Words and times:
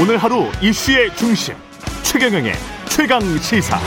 오늘 0.00 0.16
하루 0.18 0.50
이슈의 0.60 1.14
중심 1.14 1.54
최경영의 2.02 2.52
최강 2.88 3.20
시사. 3.38 3.78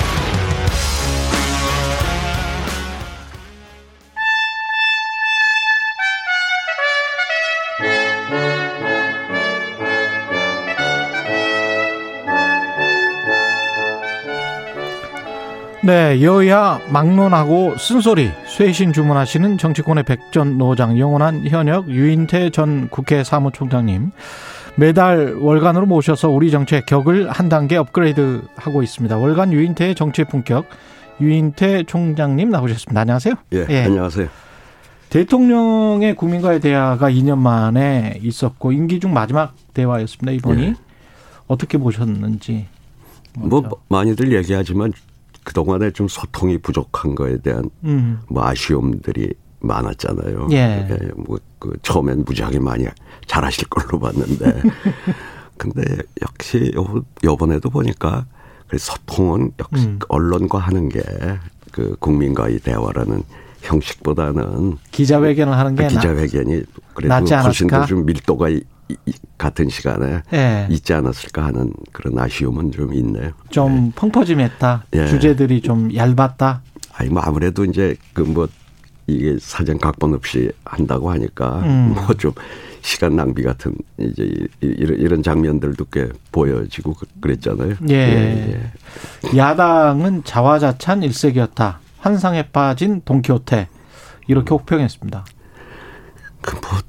네, 15.84 16.22
여야 16.22 16.80
막론하고 16.90 17.78
쓴소리 17.78 18.32
쇄신 18.48 18.94
주문하시는 18.94 19.58
정치권의 19.58 20.06
백전 20.06 20.58
노장 20.58 20.98
영원한 20.98 21.46
현역 21.48 21.90
유인태 21.90 22.50
전 22.52 22.88
국회 22.88 23.26
사무총장님 23.26 24.12
매달 24.78 25.34
월간으로 25.34 25.88
모셔서 25.88 26.30
우리 26.30 26.52
정치의 26.52 26.86
격을 26.86 27.32
한 27.32 27.50
단계 27.50 27.78
업그레이드 27.78 28.44
하고 28.56 28.84
있습니다. 28.84 29.18
월간 29.18 29.52
유인태의 29.52 29.96
정치의 29.96 30.28
품격 30.30 30.68
유인태 31.20 31.84
총장님 31.84 32.52
나오셨습니다. 32.52 33.02
안녕하세요. 33.02 33.34
예, 33.54 33.66
예. 33.70 33.84
안녕하세요. 33.86 34.28
대통령의 35.10 36.16
국민과의 36.16 36.60
대화가 36.60 37.10
2년 37.10 37.40
만에 37.40 38.20
있었고 38.22 38.72
임기 38.72 39.00
중 39.00 39.14
마지막 39.14 39.56
대화였습니다. 39.74 40.32
이번이 40.34 40.64
예. 40.64 40.76
어떻게 41.48 41.80
보셨는지. 41.80 42.68
먼저. 43.36 43.62
뭐 43.62 43.82
많이들 43.90 44.32
얘기하지만 44.32 44.94
그동안에 45.44 45.90
좀 45.90 46.08
소통이 46.08 46.60
부족한 46.60 47.16
거에 47.16 47.38
대한 47.38 47.72
음. 47.84 48.20
뭐 48.30 48.46
아쉬움들이 48.46 49.34
많았잖아요. 49.60 50.48
예. 50.52 50.88
뭐그 51.16 51.78
처음엔 51.82 52.24
무지하게 52.26 52.60
많이 52.60 52.86
잘하실 53.26 53.68
걸로 53.70 54.00
봤는데 54.00 54.62
근데 55.58 55.84
역시 56.22 56.72
요, 56.76 57.04
요번에도 57.24 57.70
보니까 57.70 58.26
그 58.68 58.78
소통은 58.78 59.52
역시 59.60 59.86
음. 59.88 60.00
언론과 60.08 60.60
하는 60.60 60.90
게 60.90 61.02
그 61.78 61.96
국민과의 62.00 62.60
대화라는 62.60 63.22
형식보다는 63.62 64.78
기자회견을 64.92 65.54
하는 65.56 65.76
게 65.76 65.88
기자회견이 65.88 66.64
그래도 66.96 67.36
훨씬 67.36 67.68
더 67.68 67.86
좀 67.86 68.06
밀도가 68.06 68.48
같은 69.38 69.70
시간에 69.70 70.24
예. 70.34 70.68
있지 70.72 70.94
않았을까 70.94 71.46
하는 71.46 71.72
그런 71.92 72.18
아쉬움은 72.18 72.72
좀 72.72 72.94
있네요. 72.96 73.32
좀 73.52 73.88
예. 73.88 73.92
펑퍼짐했다. 73.96 74.86
예. 74.94 75.08
주제들이 75.08 75.62
좀 75.62 75.94
얇았다. 75.94 76.62
아니 76.94 77.10
뭐 77.10 77.22
아무래도 77.22 77.64
이제 77.66 77.96
그뭐 78.14 78.48
이게 79.08 79.38
사전 79.40 79.78
각본 79.78 80.14
없이 80.14 80.52
한다고 80.66 81.10
하니까 81.12 81.60
음. 81.62 81.96
뭐좀 81.96 82.34
시간 82.82 83.16
낭비 83.16 83.42
같은 83.44 83.74
이제 83.98 84.48
이런, 84.62 85.00
이런 85.00 85.24
장면들도 85.24 85.86
꽤 85.92 86.10
보여지고 86.32 86.94
그, 86.94 87.06
그랬잖아요. 87.22 87.76
예. 87.90 87.94
예. 87.96 88.72
예. 89.34 89.38
야당은 89.38 90.24
자화자찬 90.24 91.04
일색이었다. 91.04 91.80
환상에 92.00 92.50
빠진 92.52 93.02
동키호테 93.04 93.68
이렇게 94.28 94.54
음. 94.54 94.60
혹평했습니다. 94.60 95.26
그 96.42 96.56
뭐 96.58 96.82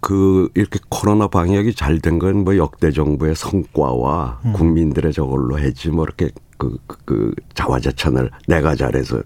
그 0.00 0.50
이렇게 0.54 0.78
코로나 0.90 1.28
방역이 1.28 1.74
잘 1.74 1.98
된 1.98 2.18
건 2.18 2.44
뭐 2.44 2.58
역대 2.58 2.90
정부의 2.92 3.34
성과와 3.34 4.40
음. 4.44 4.52
국민들의 4.52 5.14
저걸로 5.14 5.58
했지 5.58 5.88
뭐 5.88 6.04
이렇게 6.04 6.28
그, 6.58 6.76
그, 6.86 6.98
그 7.06 7.34
자화자찬을 7.54 8.30
내가 8.46 8.74
잘해서 8.74 9.22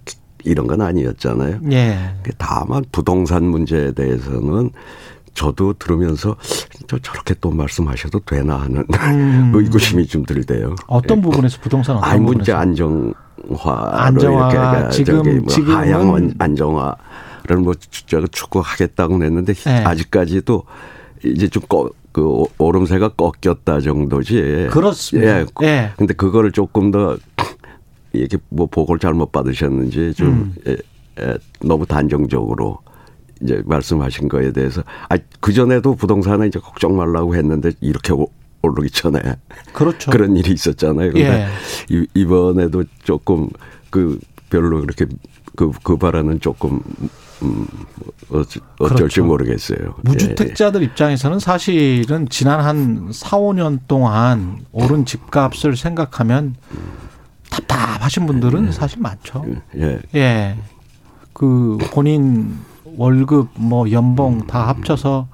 이런 0.49 0.67
건 0.67 0.81
아니었잖아요. 0.81 1.61
예. 1.73 1.99
다만 2.39 2.85
부동산 2.91 3.45
문제에 3.45 3.93
대해서는 3.93 4.71
저도 5.35 5.75
들으면서 5.75 6.37
저 6.89 6.99
저렇게 6.99 7.35
또 7.41 7.51
말씀하셔도 7.51 8.21
되나 8.21 8.57
하는 8.57 8.85
음. 8.91 9.53
의구심이 9.55 10.07
좀 10.07 10.25
들대요. 10.25 10.75
어떤 10.87 11.19
예. 11.19 11.23
부분에서 11.23 11.59
부동산 11.61 11.97
어떤 11.97 12.11
아니 12.11 12.21
문제 12.21 12.53
안정화 12.53 13.13
안정화 13.93 14.51
이렇게 14.53 14.91
지금 14.91 15.45
뭐 15.45 15.77
하향 15.77 16.31
안정화 16.39 16.97
뭐 17.61 17.75
추구하겠다고 18.31 19.23
했는데 19.23 19.53
네. 19.53 19.85
아직까지도 19.85 20.65
이제 21.25 21.49
좀 21.49 21.63
꺼, 21.69 21.91
그 22.13 22.45
오름세가 22.59 23.11
꺾였다 23.11 23.81
정도지. 23.81 24.69
그렇습니다. 24.71 25.41
예. 25.41 25.47
예. 25.63 25.91
근데 25.97 26.15
그거를 26.15 26.53
조금 26.53 26.91
더 26.91 27.17
이렇게 28.13 28.39
뭐 28.49 28.67
보고를 28.67 28.99
잘못 28.99 29.33
받으셨는지 29.33 30.15
좀 30.15 30.29
음. 30.29 30.55
예, 30.67 30.77
예, 31.21 31.39
너무 31.61 31.87
단정적으로 31.87 32.79
이제 33.43 33.63
말씀하신 33.65 34.29
거에 34.29 34.53
대해서 34.53 34.83
아그 35.09 35.53
전에도 35.53 35.95
부동산은 35.95 36.49
이제 36.49 36.59
걱정 36.59 36.97
말라고 36.97 37.37
했는데 37.37 37.73
이렇게 37.81 38.13
오르기 38.63 38.91
전에 38.91 39.21
그렇죠. 39.73 40.11
그런 40.11 40.37
일이 40.37 40.53
있었잖아요. 40.53 41.13
근데 41.13 41.47
예. 41.91 42.07
이번에도 42.15 42.85
조금 43.05 43.49
그 43.91 44.19
별로 44.51 44.81
그렇게 44.81 45.07
그, 45.57 45.73
그 45.83 45.97
발언은 45.97 46.41
조금 46.41 46.81
음, 47.43 47.67
어쩔, 48.31 48.63
어쩔지 48.79 49.17
그렇죠. 49.21 49.25
모르겠어요. 49.25 49.95
무주택자들 50.03 50.83
예. 50.83 50.87
입장에서는 50.87 51.39
사실은 51.39 52.29
지난 52.29 52.61
한 52.61 53.11
4, 53.13 53.39
5년 53.39 53.81
동안 53.87 54.65
오른 54.73 55.05
집값을 55.05 55.77
생각하면 55.77 56.57
답답하신 57.67 58.27
분들은 58.27 58.69
예. 58.69 58.73
사실 58.73 59.01
많죠. 59.01 59.45
예. 59.77 59.99
예. 60.15 60.57
그 61.33 61.79
본인 61.93 62.57
월급 62.97 63.49
뭐 63.55 63.91
연봉 63.91 64.47
다 64.47 64.69
합쳐서 64.69 65.29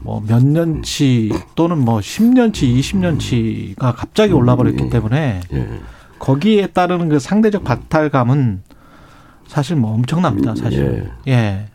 뭐 0.00 0.22
몇 0.26 0.44
년치 0.44 1.30
또는 1.54 1.78
뭐 1.78 2.00
10년치, 2.00 2.78
20년치가 2.78 3.94
갑자기 3.94 4.32
올라 4.32 4.56
버렸기 4.56 4.84
음. 4.84 4.90
때문에 4.90 5.40
예. 5.52 5.68
거기에 6.18 6.68
따르는 6.68 7.08
그 7.08 7.18
상대적 7.18 7.64
박탈감은 7.64 8.62
사실 9.46 9.76
뭐 9.76 9.92
엄청납니다, 9.94 10.54
사실. 10.54 11.10
예. 11.26 11.32
예. 11.32 11.66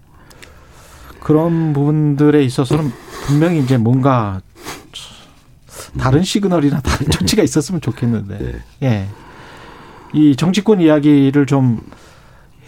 그런 1.20 1.74
부분들에 1.74 2.44
있어서는 2.44 2.92
분명히 3.26 3.59
이제 3.59 3.78
뭔가 3.78 4.42
다른 6.00 6.24
시그널이나 6.24 6.80
다른 6.82 7.09
조치가 7.12 7.44
있었으면 7.44 7.82
좋겠는데. 7.82 8.38
네. 8.38 8.53
예. 8.84 9.08
이 10.16 10.36
정치권 10.36 10.80
이야기를 10.81 11.46
좀 11.46 11.80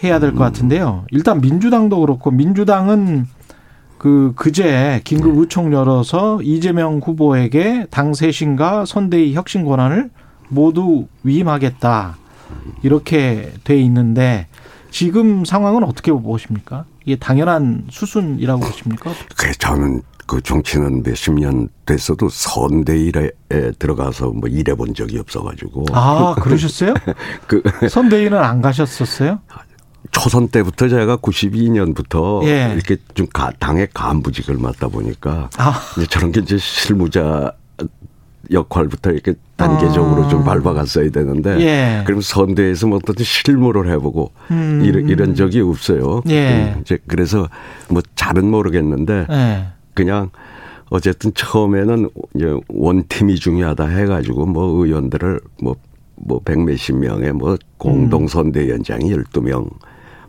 해야 0.04 0.20
될 0.20 0.34
것 0.34 0.40
같은데요. 0.44 1.06
일단 1.12 1.42
민주당도 1.42 2.02
그렇고 2.02 2.30
민주당은 2.30 3.26
그 3.98 4.34
그제 4.36 5.02
긴급 5.04 5.34
네. 5.34 5.40
의총 5.40 5.74
열어서 5.74 6.40
이재명 6.44 7.00
후보에게 7.04 7.88
당 7.90 8.14
쇄신과 8.14 8.86
선대위 8.86 9.34
혁신 9.34 9.66
권한을 9.66 10.12
모두 10.50 11.08
위임하겠다. 11.24 12.18
이렇게 12.84 13.54
돼 13.64 13.78
있는데 13.82 14.48
지금 14.92 15.44
상황은 15.46 15.84
어떻게 15.84 16.12
보십니까? 16.12 16.86
이게 17.08 17.16
당연한 17.16 17.86
수순이라고 17.90 18.60
보십니까? 18.60 19.14
그래 19.38 19.54
저는 19.58 20.02
그 20.26 20.42
정치는 20.42 21.04
몇십 21.04 21.36
년 21.36 21.70
됐어도 21.86 22.28
선대일에 22.28 23.32
들어가서 23.80 24.32
뭐 24.32 24.50
일해본 24.50 24.94
적이 24.94 25.20
없어가지고. 25.20 25.86
아 25.94 26.36
그러셨어요? 26.36 26.94
그 27.48 27.64
선대일은 27.90 28.38
안 28.38 28.62
가셨었어요? 28.62 29.40
초선 30.12 30.50
때부터 30.50 30.90
제가 30.90 31.18
92년부터 31.18 32.44
예. 32.46 32.74
이렇게 32.74 32.98
좀 33.14 33.26
당의 33.60 33.88
간부직을 33.94 34.58
맡다 34.58 34.90
보니까 34.90 35.50
아. 35.58 35.82
저런 36.10 36.34
게 36.34 36.42
이제 36.42 36.58
실무자 36.58 37.54
역할부터 38.52 39.12
이렇게 39.12 39.34
단계적으로 39.56 40.26
아. 40.26 40.28
좀 40.28 40.44
밟아갔어야 40.44 41.10
되는데 41.10 41.60
예. 41.60 42.04
그럼 42.06 42.22
선대에서 42.22 42.88
뭐 42.88 42.98
어떤 42.98 43.16
실무를 43.24 43.92
해보고 43.92 44.32
음. 44.52 44.82
이런, 44.86 45.10
이런 45.10 45.36
적이 45.36 45.62
없어요. 45.62 46.22
예. 46.30 46.74
음, 46.76 46.82
이제 46.82 46.98
그래서 47.08 47.48
뭐 47.90 48.02
잘은 48.16 48.50
모르겠는데 48.50 49.28
예. 49.30 49.68
그냥 49.94 50.30
어쨌든 50.90 51.34
처음에는 51.34 52.10
이제 52.36 52.56
원팀이 52.70 53.36
중요하다 53.36 53.88
해가지고 53.88 54.46
뭐 54.46 54.86
의원들을 54.86 55.40
뭐, 55.62 55.76
뭐 56.16 56.40
백몇십 56.40 56.96
명의 56.98 57.34
뭐 57.34 57.58
공동선대위원장이 57.78 59.12
열두 59.12 59.42
명 59.42 59.68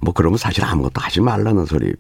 뭐 0.00 0.12
그러면 0.12 0.38
사실 0.38 0.64
아무것도 0.64 1.00
하지 1.00 1.21
말라는 1.21 1.67
소리 1.67 1.93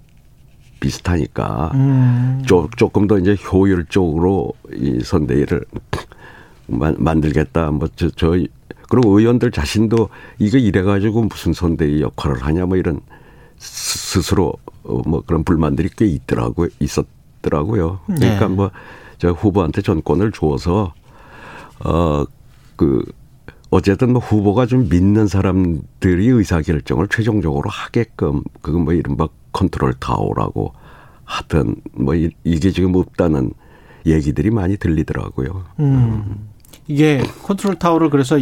비슷하니까 0.80 1.70
음. 1.74 2.42
조, 2.46 2.68
조금 2.76 3.06
더 3.06 3.18
이제 3.18 3.36
효율적으로 3.50 4.52
이 4.72 5.00
선대위를 5.02 5.64
만들겠다. 6.68 7.70
뭐, 7.70 7.88
저, 7.96 8.10
저, 8.10 8.32
그리고 8.88 9.18
의원들 9.18 9.50
자신도 9.50 10.08
이거 10.38 10.58
이래가지고 10.58 11.24
무슨 11.24 11.52
선대위 11.52 12.00
역할을 12.02 12.42
하냐 12.42 12.66
뭐 12.66 12.76
이런 12.76 13.00
스스로 13.58 14.54
어, 14.84 15.02
뭐 15.06 15.22
그런 15.26 15.44
불만들이 15.44 15.90
꽤 15.96 16.06
있더라고요. 16.06 16.68
있었더라고요. 16.80 18.00
네. 18.06 18.18
그러니까 18.20 18.48
뭐, 18.48 18.70
저 19.18 19.30
후보한테 19.30 19.82
전권을 19.82 20.32
주어서, 20.32 20.94
어, 21.84 22.24
그, 22.76 23.04
어쨌든 23.70 24.12
뭐 24.12 24.20
후보가 24.22 24.66
좀 24.66 24.88
믿는 24.88 25.26
사람들이 25.26 26.28
의사결정을 26.28 27.08
최종적으로 27.08 27.68
하게끔, 27.70 28.42
그건 28.62 28.84
뭐 28.84 28.92
이른바 28.94 29.28
컨트롤 29.52 29.94
타워라고 29.94 30.72
하던 31.24 31.76
뭐 31.92 32.14
이 32.14 32.30
게 32.60 32.70
지금 32.70 32.94
없다는 32.94 33.52
얘기들이 34.06 34.50
많이 34.50 34.76
들리더라고요. 34.78 35.64
음. 35.80 36.48
이게 36.86 37.22
컨트롤 37.42 37.74
타워를 37.74 38.08
그래서 38.08 38.38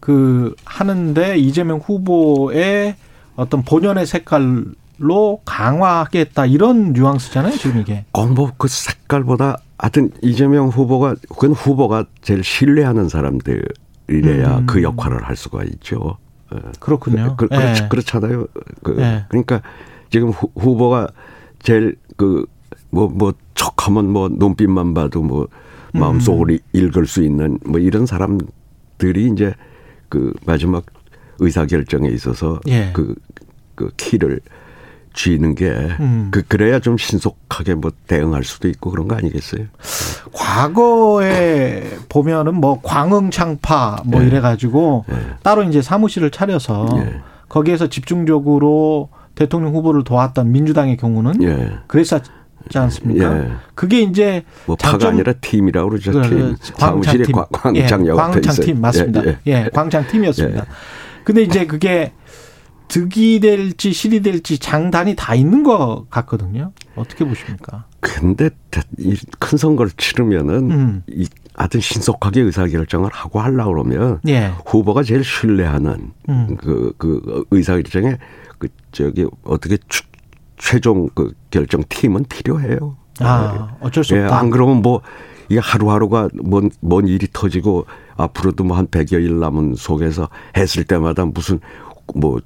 그 0.00 0.54
하는데 0.64 1.38
이재명 1.38 1.78
후보의 1.78 2.96
어떤 3.36 3.62
본연의 3.62 4.06
색깔로 4.06 5.40
강화하겠다 5.44 6.46
이런 6.46 6.92
뉘앙스잖아요 6.92 7.56
지금 7.56 7.80
이게. 7.80 8.04
꼭뭐그 8.10 8.66
색깔보다 8.66 9.58
하여튼 9.78 10.10
이재명 10.22 10.68
후보가 10.68 11.14
그건 11.28 11.52
후보가 11.52 12.06
제일 12.22 12.42
신뢰하는 12.42 13.08
사람들 13.08 13.62
이래야 14.08 14.58
음. 14.58 14.66
그 14.66 14.82
역할을 14.82 15.22
할 15.24 15.36
수가 15.36 15.64
있죠. 15.64 16.16
예. 16.54 16.58
그렇군요. 16.80 17.36
그, 17.36 17.46
그, 17.48 17.54
네. 17.54 17.88
그렇잖아요. 17.88 18.46
그, 18.82 18.92
네. 18.92 19.24
그러니까 19.28 19.62
지금 20.10 20.30
후, 20.30 20.50
후보가 20.56 21.08
제일 21.60 21.96
그 22.16 22.46
뭐뭐 22.90 23.10
뭐 23.10 23.32
척하면 23.54 24.10
뭐 24.10 24.28
눈빛만 24.30 24.94
봐도 24.94 25.22
뭐 25.22 25.48
마음속으로 25.92 26.54
음. 26.54 26.58
읽을 26.72 27.06
수 27.06 27.22
있는 27.22 27.58
뭐 27.64 27.78
이런 27.80 28.06
사람들이 28.06 29.30
이제 29.32 29.54
그 30.08 30.32
마지막 30.46 30.86
의사 31.38 31.66
결정에 31.66 32.08
있어서 32.08 32.60
예. 32.66 32.90
그, 32.92 33.14
그 33.74 33.90
키를 33.96 34.40
쥐는 35.12 35.54
게, 35.54 35.70
음. 35.70 36.28
그, 36.30 36.42
그래야 36.46 36.78
좀 36.78 36.96
신속하게 36.96 37.74
뭐 37.74 37.90
대응할 38.06 38.44
수도 38.44 38.68
있고 38.68 38.90
그런 38.90 39.08
거 39.08 39.16
아니겠어요? 39.16 39.66
과거에 40.32 41.84
보면은 42.08 42.54
뭐 42.54 42.80
광흥창파 42.82 44.02
뭐 44.04 44.22
예. 44.22 44.26
이래가지고 44.26 45.04
예. 45.10 45.14
따로 45.42 45.62
이제 45.62 45.82
사무실을 45.82 46.30
차려서 46.30 46.86
예. 46.98 47.20
거기에서 47.48 47.88
집중적으로 47.88 49.08
대통령 49.34 49.74
후보를 49.74 50.04
도왔던 50.04 50.50
민주당의 50.52 50.96
경우는 50.96 51.42
예. 51.42 51.72
그랬었지 51.86 52.30
않습니까? 52.74 53.38
예. 53.38 53.50
그게 53.74 54.00
이제 54.00 54.44
뭐 54.66 54.76
파가 54.76 55.08
아니라 55.08 55.32
팀이라고 55.34 55.90
그러죠. 55.90 56.12
그, 56.12 56.22
팀. 56.28 56.56
사무실에 56.60 57.24
광장 57.52 58.06
예, 58.06 58.12
광장팀 58.12 58.80
맞습니다. 58.80 59.24
예, 59.26 59.38
예. 59.46 59.52
예 59.52 59.70
광장팀이었습니다. 59.72 60.60
예. 60.60 60.64
근데 61.24 61.42
이제 61.42 61.66
그게 61.66 62.12
득이 62.88 63.40
될지 63.40 63.92
실이 63.92 64.22
될지 64.22 64.58
장단이 64.58 65.14
다 65.16 65.34
있는 65.34 65.62
것 65.62 66.06
같거든요. 66.10 66.72
어떻게 66.96 67.24
보십니까? 67.24 67.84
근데 68.00 68.50
큰 69.38 69.58
선거를 69.58 69.92
치르면은 69.96 70.70
음. 70.70 71.02
이 71.08 71.26
하여튼 71.54 71.80
신속하게 71.80 72.42
의사결정을 72.42 73.10
하고 73.12 73.40
하려고 73.40 73.72
그러면 73.72 74.20
예. 74.28 74.52
후보가 74.64 75.02
제일 75.02 75.24
신뢰하는 75.24 76.12
음. 76.28 76.56
그, 76.56 76.92
그 76.98 77.44
의사결정에 77.50 78.16
그 78.58 78.68
저기 78.92 79.26
어떻게 79.42 79.76
추, 79.88 80.02
최종 80.56 81.08
그 81.14 81.32
결정 81.50 81.82
팀은 81.88 82.24
필요해요. 82.28 82.96
아, 83.20 83.76
어쩔 83.80 84.04
수 84.04 84.14
예, 84.16 84.22
없다. 84.22 84.34
예, 84.36 84.38
안 84.38 84.50
그러면 84.50 84.82
뭐 84.82 85.00
이게 85.48 85.58
하루하루가 85.58 86.28
뭔, 86.42 86.70
뭔 86.80 87.08
일이 87.08 87.26
터지고 87.32 87.86
앞으로도 88.16 88.64
뭐 88.64 88.76
한 88.76 88.86
100여 88.86 89.14
일 89.14 89.40
남은 89.40 89.74
속에서 89.76 90.28
했을 90.56 90.84
때마다 90.84 91.24
무슨 91.24 91.58
뭐 92.14 92.40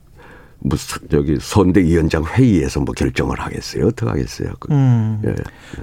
무슨 0.64 1.08
저기 1.10 1.36
선대위원장 1.40 2.24
회의에서 2.24 2.80
뭐 2.80 2.94
결정을 2.94 3.40
하겠어요? 3.40 3.86
어떻게 3.88 4.08
하겠어요? 4.08 4.52
그, 4.60 4.72
음. 4.72 5.20
예. 5.26 5.34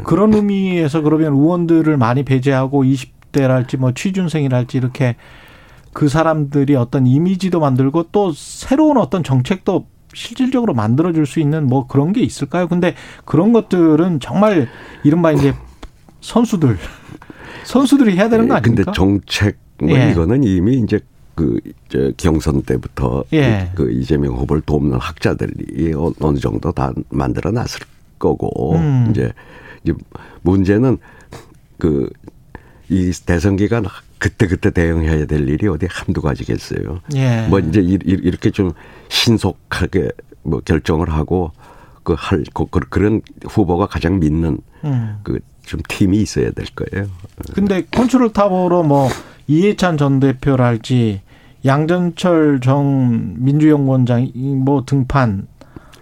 그런 0.04 0.34
의미에서 0.34 1.02
그러면 1.02 1.34
의원들을 1.34 1.98
많이 1.98 2.24
배제하고 2.24 2.84
20대랄지 2.84 3.78
뭐 3.78 3.94
취준생이랄지 3.94 4.78
이렇게 4.78 5.16
그 5.94 6.08
사람들이 6.08 6.76
어떤 6.76 7.08
이미지도 7.08 7.60
만들고 7.60 8.08
또 8.12 8.32
새로운 8.32 8.98
어떤 8.98 9.24
정책도 9.24 9.88
실질적으로 10.14 10.74
만들어줄 10.74 11.26
수 11.26 11.40
있는 11.40 11.68
뭐 11.68 11.88
그런 11.88 12.14
게 12.14 12.22
있을까요? 12.22 12.68
근데 12.68 12.96
그런 13.26 13.54
것들은 13.54 14.20
정말 14.20 14.68
이른바 15.04 15.32
이제 15.32 15.54
선수들 16.22 16.78
선수들이 17.64 18.16
해야 18.16 18.30
되는 18.30 18.48
거 18.48 18.56
예, 18.56 18.58
아닙니까? 18.58 18.92
근데 18.92 18.98
정책 18.98 19.58
뭐 19.80 19.92
예. 19.92 20.12
이거는 20.12 20.44
이미 20.44 20.78
이제 20.78 21.00
그 21.40 21.60
이제 21.88 22.14
경선 22.18 22.64
때부터 22.64 23.24
예. 23.34 23.72
그 23.76 23.92
이재명 23.92 24.36
후보를 24.36 24.62
돕는 24.64 24.98
학자들이 25.00 25.94
어느 26.20 26.38
정도 26.40 26.72
다 26.72 26.92
만들어 27.10 27.52
놨을 27.52 27.68
거고 28.20 28.76
음. 28.76 29.08
이제 29.10 29.32
이제 29.84 29.94
문제는 30.42 30.98
그 31.78 32.10
이 32.90 33.12
대선 33.26 33.56
기간 33.56 33.86
그때 34.18 34.48
그때 34.48 34.72
대응해야 34.72 35.26
될 35.26 35.48
일이 35.48 35.68
어디 35.68 35.88
한두 35.90 36.22
가지겠어요. 36.22 37.02
예. 37.16 37.48
뭐 37.48 37.60
이제 37.60 37.80
이렇게 37.82 38.50
좀 38.50 38.72
신속하게 39.10 40.10
뭐 40.42 40.60
결정을 40.60 41.10
하고 41.12 41.52
그 42.04 42.16
할 42.18 42.44
그, 42.54 42.66
그, 42.66 42.80
그런 42.90 43.22
후보가 43.48 43.86
가장 43.86 44.20
믿는 44.20 44.58
음. 44.84 45.20
그좀 45.22 45.82
팀이 45.88 46.18
있어야 46.18 46.50
될 46.52 46.66
거예요. 46.76 47.08
근데 47.54 47.86
컨트롤 47.92 48.34
타워로 48.34 48.82
뭐 48.82 49.08
이해찬 49.48 49.98
전 49.98 50.20
대표랄지 50.20 51.22
양전철 51.66 52.60
정 52.62 53.36
민주연구원장 53.38 54.32
이뭐 54.34 54.84
등판 54.86 55.48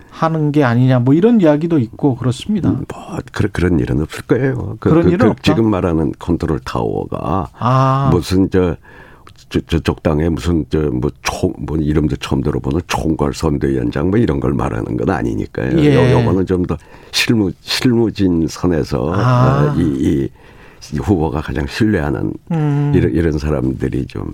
하는 0.09 0.51
게 0.51 0.63
아니냐 0.63 0.99
뭐 0.99 1.13
이런 1.13 1.41
이야기도 1.41 1.77
있고 1.79 2.15
그렇습니다. 2.15 2.69
뭐 2.69 2.85
그런 3.31 3.51
그런 3.51 3.79
일은 3.79 4.01
없을 4.01 4.23
거예요. 4.23 4.77
그, 4.79 4.89
그런 4.89 5.05
그, 5.05 5.11
일은 5.11 5.33
그? 5.35 5.41
지금 5.43 5.69
말하는 5.69 6.11
컨트롤 6.17 6.59
타워가 6.59 7.49
아. 7.57 8.09
무슨 8.11 8.49
저, 8.49 8.75
저 9.49 9.59
저쪽 9.61 10.01
당에 10.01 10.27
무슨 10.29 10.65
저뭐총뭐 10.69 11.77
이름도 11.79 12.15
처음 12.17 12.41
들어보는 12.41 12.81
총괄 12.87 13.33
선대위원장 13.33 14.09
뭐 14.09 14.17
이런 14.17 14.39
걸 14.39 14.53
말하는 14.53 14.97
건 14.97 15.09
아니니까요. 15.09 15.77
예. 15.79 15.95
요, 15.95 16.19
요거는 16.19 16.45
좀 16.47 16.63
더 16.65 16.77
실무 17.11 17.51
실무진 17.61 18.47
선에서 18.47 19.13
아. 19.15 19.75
이, 19.77 19.81
이, 19.81 20.29
이 20.93 20.97
후보가 20.97 21.41
가장 21.41 21.65
신뢰하는 21.67 22.33
음. 22.51 22.91
이런 22.95 23.11
이런 23.13 23.37
사람들이 23.37 24.05
좀 24.07 24.33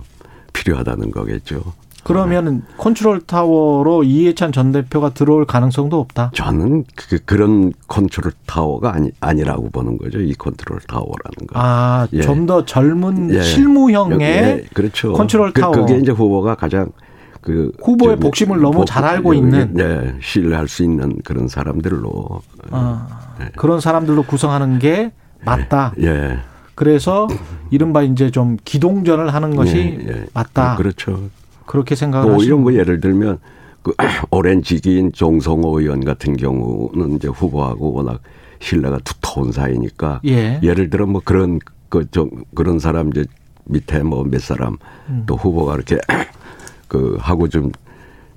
필요하다는 0.54 1.10
거겠죠. 1.10 1.62
그러면 2.04 2.62
컨트롤 2.76 3.22
타워로 3.22 4.04
이해찬 4.04 4.52
전 4.52 4.72
대표가 4.72 5.10
들어올 5.10 5.46
가능성도 5.46 5.98
없다. 5.98 6.30
저는 6.34 6.84
그, 6.94 7.18
그런 7.24 7.72
컨트롤 7.88 8.32
타워가 8.46 8.94
아니 8.94 9.10
아니라고 9.20 9.70
보는 9.70 9.96
거죠. 9.96 10.20
이 10.20 10.34
컨트롤 10.34 10.80
타워라는 10.86 11.46
거. 11.48 11.54
아, 11.54 12.06
예. 12.12 12.20
좀더 12.20 12.66
젊은 12.66 13.34
예. 13.34 13.42
실무형의 13.42 14.20
예. 14.20 14.64
그렇죠. 14.74 15.14
컨트롤 15.14 15.52
그, 15.52 15.62
타워. 15.62 15.72
그, 15.72 15.86
게 15.86 15.96
이제 15.96 16.12
후보가 16.12 16.56
가장 16.56 16.92
그 17.40 17.72
후보의 17.82 18.16
복심을 18.16 18.60
너무 18.60 18.78
복, 18.78 18.86
잘 18.86 19.04
알고 19.04 19.34
있는 19.34 19.74
네, 19.74 20.14
신뢰할 20.20 20.68
수 20.68 20.82
있는 20.82 21.18
그런 21.24 21.48
사람들로 21.48 22.42
아, 22.70 23.06
네. 23.38 23.46
그런 23.56 23.80
사람들로 23.80 24.22
구성하는 24.24 24.78
게 24.78 25.12
맞다. 25.44 25.92
예. 26.00 26.38
그래서 26.74 27.28
이른바 27.70 28.02
이제 28.02 28.30
좀 28.30 28.56
기동전을 28.64 29.32
하는 29.32 29.54
것이 29.56 29.76
예, 29.76 30.08
예. 30.08 30.26
맞다. 30.34 30.76
그렇죠. 30.76 31.30
그렇게 31.66 31.94
생각을 31.94 32.32
오히려 32.32 32.56
뭐 32.56 32.74
예를 32.74 33.00
들면 33.00 33.38
그 33.82 33.94
오랜 34.30 34.62
직인 34.62 35.12
종성호 35.12 35.80
의원 35.80 36.04
같은 36.04 36.36
경우는 36.36 37.16
이제 37.16 37.28
후보하고 37.28 37.92
워낙 37.92 38.20
신뢰가 38.60 38.98
두터운 39.04 39.52
사이니까 39.52 40.20
예. 40.24 40.58
를 40.62 40.90
들어 40.90 41.06
뭐 41.06 41.20
그런 41.24 41.58
그 41.88 42.06
좀 42.10 42.28
그런 42.54 42.78
사람 42.80 43.10
이제 43.10 43.24
밑에 43.66 44.02
뭐 44.02 44.24
몇 44.24 44.40
사람 44.40 44.76
음. 45.08 45.22
또 45.26 45.36
후보가 45.36 45.74
이렇게 45.76 45.98
그 46.88 47.16
하고 47.20 47.48
좀 47.48 47.70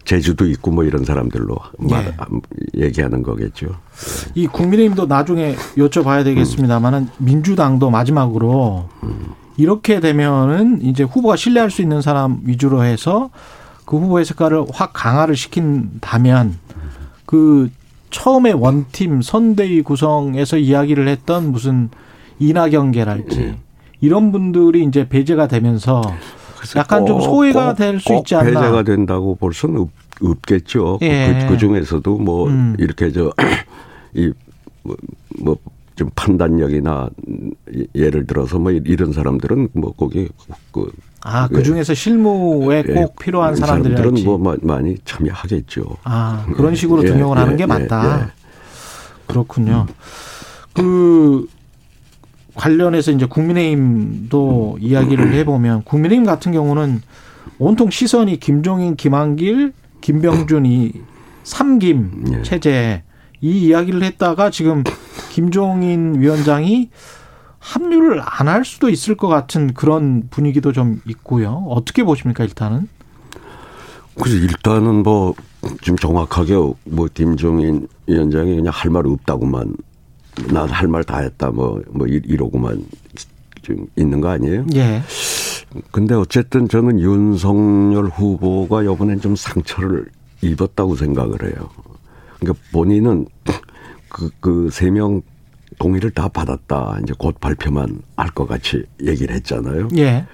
제주도 0.07 0.47
있고 0.47 0.71
뭐 0.71 0.85
이런 0.85 1.03
사람들로 1.03 1.57
네. 1.79 2.15
얘기하는 2.77 3.23
거겠죠. 3.23 3.67
이 4.35 4.47
국민의힘도 4.47 5.05
나중에 5.05 5.55
여쭤봐야 5.75 6.23
되겠습니다만은 6.23 6.99
음. 6.99 7.09
민주당도 7.17 7.89
마지막으로 7.89 8.87
음. 9.03 9.33
이렇게 9.57 9.99
되면은 9.99 10.81
이제 10.81 11.03
후보가 11.03 11.35
신뢰할 11.35 11.69
수 11.69 11.81
있는 11.81 12.01
사람 12.01 12.39
위주로 12.45 12.85
해서 12.85 13.31
그 13.85 13.97
후보의 13.97 14.23
색깔을 14.23 14.67
확 14.71 14.91
강화를 14.93 15.35
시킨다면 15.35 16.57
그 17.25 17.69
처음에 18.09 18.53
원팀 18.53 19.21
선대위 19.21 19.81
구성에서 19.81 20.57
이야기를 20.57 21.09
했던 21.09 21.51
무슨 21.51 21.89
이낙연계랄지 22.39 23.37
네. 23.37 23.57
이런 23.99 24.31
분들이 24.31 24.85
이제 24.85 25.09
배제가 25.09 25.49
되면서 25.49 26.01
약간 26.75 27.05
좀 27.05 27.21
소외가 27.21 27.73
될 27.73 27.99
수 27.99 28.13
있지 28.15 28.35
않나. 28.35 28.45
배제가 28.45 28.83
된다고 28.83 29.35
볼 29.35 29.53
수는 29.53 29.81
없, 29.81 29.89
없겠죠. 30.21 30.99
예. 31.01 31.39
그, 31.41 31.53
그, 31.53 31.57
중에서도 31.57 32.17
뭐 32.17 32.47
음. 32.47 32.75
이렇게 32.79 33.11
저 33.11 33.31
이 34.13 34.31
뭐, 34.83 34.95
뭐, 35.39 35.57
좀 35.95 36.09
판단력이나 36.15 37.09
예를 37.95 38.27
들어서 38.27 38.59
뭐 38.59 38.71
이런 38.71 39.13
사람들은 39.13 39.69
뭐 39.73 39.91
거기 39.93 40.29
그 40.71 40.91
아, 41.23 41.47
그 41.47 41.63
중에서 41.63 41.93
실무에 41.93 42.83
예, 42.87 42.93
꼭 42.93 43.17
필요한 43.17 43.55
사람들은 43.55 44.23
뭐 44.23 44.37
많이 44.61 44.95
참여하겠죠. 45.03 45.97
아, 46.03 46.45
그런 46.55 46.75
식으로 46.75 47.01
예, 47.07 47.07
등용을 47.11 47.37
예, 47.37 47.41
하는 47.41 47.57
게 47.57 47.65
맞다. 47.65 48.21
예, 48.21 48.31
그렇군요. 49.25 49.87
그 50.73 51.47
관련해서 52.57 53.11
이제 53.11 53.25
국민의힘도 53.25 54.77
이야기를 54.81 55.33
해보면 55.35 55.83
국민의힘 55.83 56.25
같은 56.25 56.51
경우는 56.51 57.01
온통 57.59 57.89
시선이 57.89 58.39
김종인, 58.39 58.95
김한길, 58.95 59.73
김병준 60.01 60.65
이 60.65 60.91
삼김 61.43 62.25
예. 62.33 62.41
체제 62.43 63.03
이 63.39 63.67
이야기를 63.67 64.03
했다가 64.03 64.49
지금 64.49 64.83
김종인 65.31 66.19
위원장이 66.19 66.89
합류를 67.59 68.21
안 68.23 68.47
할 68.47 68.63
수도 68.65 68.89
있을 68.89 69.15
것 69.15 69.27
같은 69.27 69.73
그런 69.73 70.27
분위기도 70.29 70.71
좀 70.71 71.01
있고요. 71.05 71.65
어떻게 71.69 72.03
보십니까, 72.03 72.43
일단은? 72.43 72.87
그래서 74.15 74.37
일단은 74.37 75.03
뭐, 75.03 75.35
지금 75.81 75.97
정확하게 75.97 76.53
뭐, 76.85 77.07
김종인 77.13 77.87
위원장이 78.07 78.55
그냥 78.55 78.71
할 78.73 78.89
말 78.89 79.05
없다고만, 79.05 79.75
난 80.51 80.69
할 80.69 80.87
말 80.87 81.03
다 81.03 81.19
했다, 81.19 81.49
뭐, 81.51 81.81
뭐, 81.89 82.07
이러고만 82.07 82.85
지금 83.63 83.87
있는 83.95 84.21
거 84.21 84.29
아니에요? 84.29 84.65
예. 84.75 85.01
근데 85.91 86.15
어쨌든 86.15 86.69
저는 86.69 86.99
윤석열 86.99 88.05
후보가 88.05 88.83
이번엔 88.83 89.19
좀 89.21 89.35
상처를 89.35 90.05
입었다고 90.41 90.95
생각을 90.95 91.43
해요. 91.43 91.69
그러니까 92.39 92.63
본인은 92.71 93.25
그, 94.09 94.29
그 94.39 94.67
세 94.71 94.89
명 94.91 95.21
동의를 95.79 96.11
다 96.11 96.27
받았다. 96.27 96.99
이제 97.03 97.13
곧 97.17 97.39
발표만 97.39 98.01
할 98.15 98.29
것 98.31 98.47
같이 98.47 98.83
얘기를 99.03 99.35
했잖아요. 99.35 99.89
예. 99.97 100.25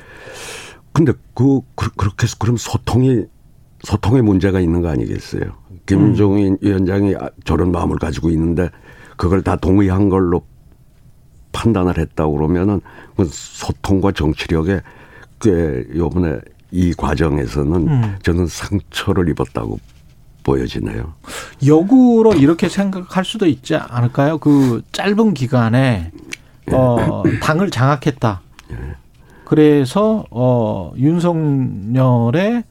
근데 0.93 1.11
그, 1.33 1.61
그, 1.75 1.89
그렇게 1.95 2.23
해서 2.23 2.35
그럼 2.39 2.55
소통이, 2.57 3.23
소통에 3.83 4.21
문제가 4.21 4.59
있는 4.59 4.81
거 4.81 4.89
아니겠어요? 4.89 5.41
김종인 5.85 6.53
음. 6.53 6.57
위원장이 6.61 7.15
저런 7.45 7.71
마음을 7.71 7.97
가지고 7.97 8.29
있는데 8.29 8.69
그걸 9.17 9.41
다 9.41 9.55
동의한 9.55 10.09
걸로 10.09 10.45
판단을 11.51 11.97
했다고 11.97 12.33
그러면은 12.33 12.81
그 13.15 13.25
소통과 13.29 14.11
정치력에 14.11 14.81
꽤 15.39 15.85
요번에 15.95 16.39
이 16.71 16.93
과정에서는 16.93 17.87
음. 17.87 18.15
저는 18.23 18.47
상처를 18.47 19.29
입었다고 19.29 19.79
보여지네요. 20.43 21.13
역으로 21.65 22.33
이렇게 22.33 22.67
생각할 22.67 23.23
수도 23.23 23.45
있지 23.45 23.75
않을까요? 23.75 24.39
그 24.39 24.81
짧은 24.91 25.33
기간에 25.33 26.11
어, 26.71 27.23
당을 27.41 27.69
장악했다. 27.69 28.41
예. 28.71 28.77
그래서 29.45 30.25
어, 30.31 30.91
윤석열의 30.97 32.63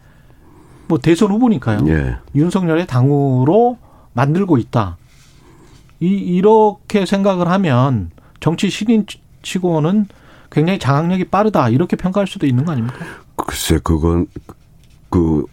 뭐 0.89 0.99
대선 0.99 1.31
후보니까요. 1.31 1.89
예. 1.89 2.17
윤석열의 2.35 2.87
당으로 2.87 3.79
만들고 4.13 4.59
있다. 4.59 4.97
이 6.03 6.07
이렇게 6.07 7.07
생각을 7.07 7.49
하면 7.49 8.11
정치 8.41 8.69
신인 8.71 9.07
치고는 9.43 10.07
굉장히 10.51 10.79
장악력이 10.79 11.25
빠르다 11.27 11.69
이렇게 11.69 11.97
평가할 11.97 12.27
수도 12.27 12.47
있는 12.47 12.65
거 12.65 12.73
아닙니까? 12.73 12.99
글쎄 13.37 13.79
그건 13.83 14.27
그 15.11 15.45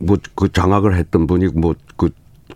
뭐 0.00 0.16
그 0.34 0.50
장악을 0.52 0.96
했던 0.96 1.26
분이 1.26 1.48
뭐 1.54 1.74
그 1.96 2.10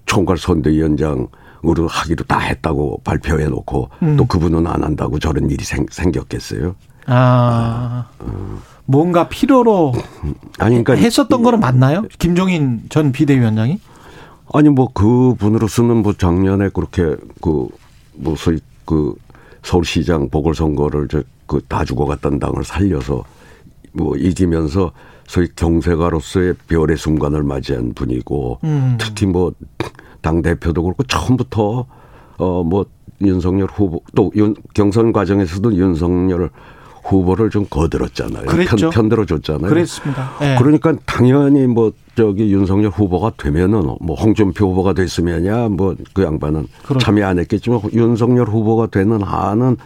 총괄 0.06 0.38
선대위원장 0.38 1.28
으로 1.66 1.88
하기로 1.88 2.24
다 2.24 2.40
했다고 2.40 3.00
발표해 3.04 3.46
놓고 3.46 3.88
음. 4.02 4.16
또 4.18 4.26
그분은 4.26 4.66
안 4.66 4.84
한다고 4.84 5.18
저런 5.18 5.48
일이 5.48 5.64
생, 5.64 5.86
생겼겠어요? 5.90 6.76
아. 7.06 8.06
어. 8.18 8.58
뭔가 8.84 9.28
필요로 9.30 9.94
아니 10.58 10.84
그러니까 10.84 10.94
했었던 10.94 11.42
거는 11.42 11.60
맞나요? 11.60 12.04
김종인 12.18 12.82
전 12.90 13.12
비대위원장이? 13.12 13.80
아니 14.54 14.68
뭐 14.70 14.92
그분으로서는 14.92 15.98
뭐 15.98 16.12
작년에 16.12 16.70
그렇게 16.70 17.16
그 17.40 17.68
뭐 18.16 18.36
소위 18.36 18.58
그 18.84 19.14
서울시장 19.62 20.28
보궐선거를 20.30 21.08
저그다 21.08 21.84
죽어갔던 21.84 22.38
당을 22.38 22.64
살려서 22.64 23.24
뭐 23.92 24.16
이기면서 24.16 24.92
소위 25.26 25.48
경세가로서의 25.56 26.54
별의 26.68 26.96
순간을 26.96 27.42
맞이한 27.42 27.94
분이고 27.94 28.60
음. 28.64 28.96
특히 29.00 29.26
뭐 29.26 29.52
당 30.20 30.40
대표도 30.40 30.82
그렇고 30.82 31.02
처음부터 31.02 31.84
어뭐 32.38 32.86
윤석열 33.20 33.68
후보 33.70 34.00
또 34.14 34.32
윤, 34.36 34.54
경선 34.72 35.12
과정에서도 35.12 35.74
윤석열 35.74 36.48
후보를 37.04 37.50
좀 37.50 37.66
거들었잖아요. 37.68 38.46
그랬죠. 38.46 38.90
편, 38.90 39.08
들어줬잖아요 39.08 39.68
그랬습니다. 39.68 40.30
네. 40.40 40.56
그러니까 40.58 40.94
당연히 41.04 41.66
뭐 41.66 41.92
저기 42.16 42.50
윤석열 42.52 42.90
후보가 42.90 43.32
되면은 43.36 43.96
뭐 44.00 44.16
홍준표 44.16 44.70
후보가 44.70 44.94
됐으면야 44.94 45.68
뭐 45.68 45.94
그 46.14 46.22
양반은 46.22 46.66
그렇죠. 46.84 47.04
참여 47.04 47.26
안 47.26 47.38
했겠지만 47.38 47.80
윤석열 47.92 48.46
후보가 48.48 48.86
되는 48.86 49.22
한은 49.22 49.76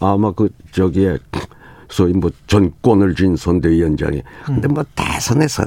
아마 0.00 0.32
그 0.32 0.48
저기에 0.72 1.18
소위 1.88 2.12
뭐 2.12 2.30
전권을 2.46 3.14
쥔 3.14 3.36
선대위원장이. 3.36 4.22
근데 4.44 4.68
뭐 4.68 4.84
대선에서 4.94 5.64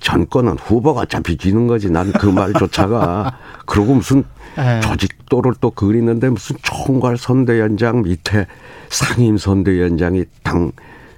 전권은 0.00 0.56
후보가 0.58 1.02
어차피 1.02 1.36
쥐는 1.36 1.66
거지. 1.66 1.90
난 1.90 2.12
그 2.12 2.26
말조차가. 2.26 3.36
그러고 3.66 3.94
무슨 3.94 4.24
네. 4.56 4.80
조직 4.80 5.05
도를 5.28 5.54
또 5.60 5.70
그리는데 5.70 6.30
무슨 6.30 6.56
총괄 6.62 7.16
선대위원장 7.16 8.02
밑에 8.02 8.46
상임 8.88 9.36
선대위원장이 9.36 10.24
당 10.42 10.72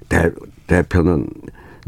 대, 0.07 0.31
대표는 0.67 1.27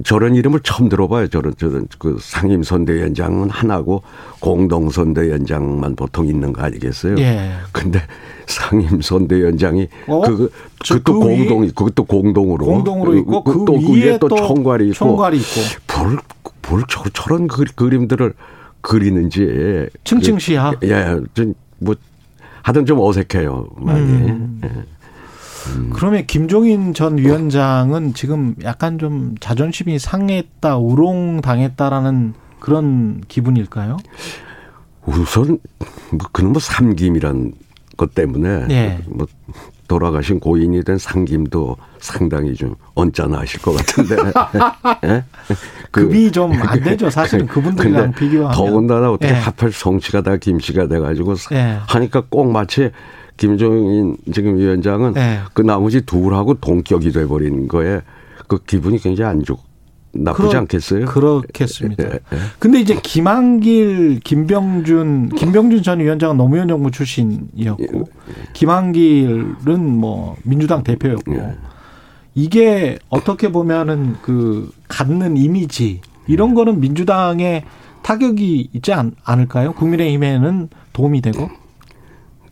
저런 0.04 0.36
이름을 0.36 0.62
처음 0.62 0.90
들어봐요. 0.90 1.28
저런 1.28 1.54
저런 1.58 1.88
그 2.00 2.18
상임 2.20 2.64
선대위원장은 2.64 3.50
하나고 3.50 4.04
공동 4.40 4.90
선대위원장만 4.90 5.96
보통 5.96 6.28
있는 6.28 6.54
거 6.54 6.64
아니겠어요? 6.64 7.18
예. 7.20 7.52
근데 7.72 8.02
상임 8.48 9.02
선대위원장이 9.02 9.88
어? 10.08 10.22
그 10.22 10.52
그것도 10.80 11.20
그 11.20 11.20
공동이 11.20 11.68
그것도 11.70 12.04
공동으로 12.06 12.66
공동으로 12.66 13.16
있고 13.18 13.44
그, 13.44 13.66
또 13.66 13.74
그 13.80 13.94
위에 13.96 14.18
또 14.18 14.30
총괄이 14.30 14.86
있고 14.88 14.96
총괄이 14.96 15.38
있고 15.38 15.62
뭘, 16.70 16.84
저, 16.88 17.04
저런 17.14 17.48
그, 17.48 17.66
그림들을 17.76 18.34
그리는지 18.82 19.88
층층시야. 20.04 20.74
그, 20.80 20.90
예, 20.90 21.20
좀뭐 21.34 21.96
하여튼 22.64 22.86
좀 22.86 23.00
어색해요. 23.00 23.68
많이. 23.78 24.00
음. 24.00 24.62
예. 24.64 24.68
음. 25.76 25.92
그러면 25.94 26.26
김종인 26.26 26.94
전 26.94 27.18
위원장은 27.18 28.14
지금 28.14 28.56
약간 28.64 28.98
좀 28.98 29.36
자존심이 29.40 30.00
상했다, 30.00 30.78
우롱 30.78 31.42
당했다라는 31.42 32.34
그런 32.60 33.22
기분일까요? 33.28 33.98
우선 35.06 35.60
뭐 36.10 36.20
그놈의 36.32 36.60
삼김이란 36.60 37.54
것 37.98 38.14
때문에 38.14 38.68
네. 38.68 39.00
뭐 39.08 39.28
돌아가신 39.92 40.40
고인이 40.40 40.86
된 40.86 40.98
상김도 40.98 41.76
상당히 42.00 42.56
좀 42.56 42.76
언짢아하실 42.96 43.62
것 43.62 43.76
같은데. 43.76 44.16
네? 45.02 45.24
그, 45.92 46.08
급이 46.08 46.32
좀 46.32 46.54
안 46.54 46.82
되죠. 46.82 47.10
사실은 47.10 47.46
그분들이랑 47.52 48.14
비교하면. 48.14 48.54
더군다나 48.54 49.12
어떻게 49.12 49.34
네. 49.34 49.40
하필 49.40 49.74
성씨가 49.74 50.22
다 50.22 50.38
김씨가 50.38 50.88
돼가지고 50.88 51.36
네. 51.52 51.78
하니까 51.88 52.24
꼭 52.30 52.50
마치 52.50 52.92
김종인 53.36 54.16
지금 54.34 54.58
위원장은 54.58 55.14
네. 55.14 55.40
그 55.54 55.62
나머지 55.62 56.06
둘하고 56.06 56.54
동격이 56.54 57.12
돼버린 57.12 57.68
거에 57.68 58.00
그 58.48 58.60
기분이 58.64 58.98
굉장히 58.98 59.30
안 59.30 59.44
좋고 59.44 59.62
나쁘지 60.14 60.50
그렇, 60.50 60.60
않겠어요? 60.60 61.06
그렇겠습니다. 61.06 62.04
예, 62.04 62.14
예. 62.14 62.38
근데 62.60 62.80
이제 62.80 63.00
김한길, 63.02 64.20
김병준, 64.22 65.30
김병준 65.30 65.84
전 65.84 66.00
위원장은 66.00 66.38
노무현 66.38 66.68
정부 66.68 66.92
출신이었고 66.92 68.00
예. 68.00 68.34
김한길은 68.54 69.98
뭐 69.98 70.36
민주당 70.44 70.84
대표였고 70.84 71.36
예. 71.36 71.56
이게 72.36 73.00
어떻게 73.10 73.52
보면은 73.52 74.16
그 74.22 74.72
갖는 74.88 75.38
이미지 75.38 76.02
이런 76.28 76.54
거는 76.56 76.80
민주당에 76.80 77.64
타격이 78.04 78.70
있지 78.74 78.94
않, 78.94 79.14
않을까요? 79.24 79.74
국민의힘에는 79.74 80.70
도움이 80.94 81.22
되고? 81.22 81.50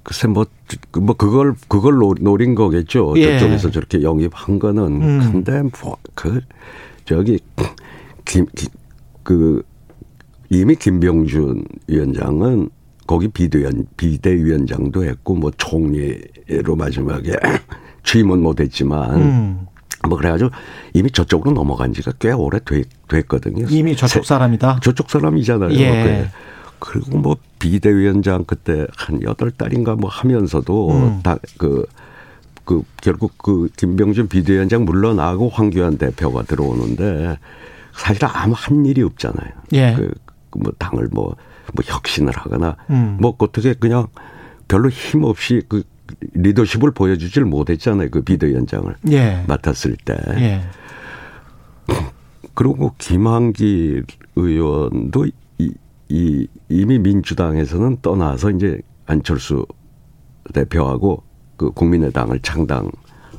글쎄 0.04 0.28
뭐, 0.28 0.46
뭐 1.00 1.16
그걸 1.16 1.56
그걸 1.68 1.98
노린 2.22 2.56
거겠죠. 2.56 3.14
예. 3.18 3.38
저쪽에서 3.38 3.72
저렇게 3.72 4.02
영입한 4.02 4.60
거는 4.60 4.84
음. 4.84 5.32
근데 5.32 5.62
뭐그 5.62 6.42
저기 7.10 7.40
김, 8.24 8.46
그 9.24 9.64
이미 10.52 10.76
김병준 10.76 11.66
위원장은 11.88 12.70
거기 13.08 13.28
비대위원 13.28 13.88
비대위원장도 13.98 15.06
했고 15.06 15.34
뭐 15.34 15.50
총리로 15.58 16.76
마지막에 16.78 17.36
취임은 18.06 18.44
못했지만 18.44 19.16
음. 19.16 19.68
뭐 20.08 20.20
그래가지고 20.20 20.52
이미 20.94 21.10
저쪽으로 21.10 21.52
넘어간 21.52 21.94
지가 21.94 22.14
꽤 22.20 22.32
오래 22.32 22.60
됐, 22.64 22.88
됐거든요. 23.08 23.66
이미 23.72 23.96
저쪽 23.96 24.24
사람이다. 24.24 24.80
저쪽 24.84 25.10
사람이잖아요. 25.10 25.72
예. 25.80 26.30
그리고 26.78 27.18
뭐 27.18 27.38
비대위원장 27.58 28.44
그때 28.46 28.86
한 28.96 29.24
여덟 29.24 29.50
달인가 29.50 29.96
뭐 29.96 30.12
하면서도 30.12 30.92
음. 30.92 31.20
다그 31.24 31.88
그 32.70 32.84
결국 33.02 33.36
그 33.40 33.68
김병준 33.78 34.28
비대위원장 34.28 34.86
물러나고 34.86 35.50
황교안 35.50 35.98
대표가 35.98 36.44
들어오는데 36.44 37.40
사실 37.96 38.24
아무 38.26 38.54
한 38.56 38.86
일이 38.86 39.02
없잖아요. 39.02 39.50
예. 39.74 39.96
그, 39.96 40.14
그뭐 40.52 40.72
당을 40.78 41.10
뭐, 41.12 41.36
뭐 41.74 41.84
혁신을 41.84 42.32
하거나 42.38 42.78
음. 42.92 43.18
뭐 43.20 43.34
어떻게 43.40 43.74
그냥 43.74 44.06
별로 44.68 44.88
힘 44.88 45.24
없이 45.24 45.64
그 45.68 45.82
리더십을 46.34 46.92
보여주질 46.92 47.44
못했잖아요. 47.44 48.10
그 48.12 48.22
비대위원장을 48.22 48.96
예. 49.14 49.44
맡았을 49.48 49.98
때. 50.06 50.16
예. 50.36 50.62
그리고 52.54 52.94
김한길 53.00 54.06
의원도 54.36 55.26
이, 55.58 55.74
이, 56.08 56.48
이미 56.70 57.00
민주당에서는 57.00 57.98
떠나서 58.04 58.52
이제 58.52 58.80
안철수 59.08 59.66
대표하고 60.54 61.24
그 61.60 61.72
국민의당을 61.72 62.40
창당한 62.40 62.90